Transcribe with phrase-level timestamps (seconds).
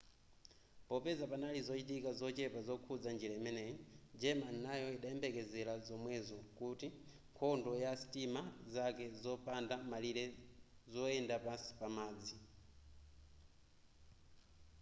[0.89, 3.73] popeza panali zochitika zochepa zokhuza njira imeneyi
[4.21, 8.41] germany nayo idayembekezera zomwezo ku nkhondo ya sitima
[8.73, 10.25] zake zopanda malire
[10.91, 12.35] zoyenda pansi pa madzi